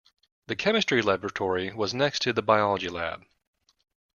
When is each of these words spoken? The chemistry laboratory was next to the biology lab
The 0.47 0.55
chemistry 0.55 1.03
laboratory 1.03 1.71
was 1.73 1.93
next 1.93 2.23
to 2.23 2.33
the 2.33 2.41
biology 2.41 2.89
lab 2.89 3.21